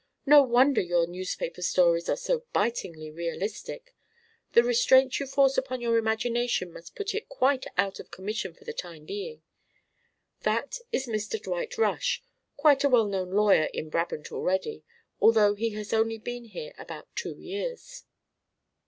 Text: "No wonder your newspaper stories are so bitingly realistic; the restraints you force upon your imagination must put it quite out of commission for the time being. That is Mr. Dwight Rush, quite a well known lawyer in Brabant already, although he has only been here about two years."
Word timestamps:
"No 0.25 0.41
wonder 0.41 0.81
your 0.81 1.05
newspaper 1.05 1.61
stories 1.61 2.09
are 2.09 2.17
so 2.17 2.43
bitingly 2.53 3.11
realistic; 3.11 3.93
the 4.53 4.63
restraints 4.63 5.19
you 5.19 5.27
force 5.27 5.59
upon 5.59 5.79
your 5.79 5.95
imagination 5.99 6.73
must 6.73 6.95
put 6.95 7.13
it 7.13 7.29
quite 7.29 7.67
out 7.77 7.99
of 7.99 8.09
commission 8.09 8.55
for 8.55 8.63
the 8.65 8.73
time 8.73 9.05
being. 9.05 9.43
That 10.39 10.79
is 10.91 11.05
Mr. 11.05 11.39
Dwight 11.39 11.77
Rush, 11.77 12.23
quite 12.57 12.83
a 12.83 12.89
well 12.89 13.05
known 13.05 13.29
lawyer 13.29 13.69
in 13.75 13.91
Brabant 13.91 14.31
already, 14.31 14.83
although 15.19 15.53
he 15.53 15.69
has 15.73 15.93
only 15.93 16.17
been 16.17 16.45
here 16.45 16.73
about 16.79 17.15
two 17.15 17.35
years." 17.37 18.05